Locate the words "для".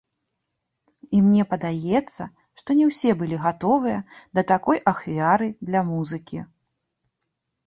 5.69-5.81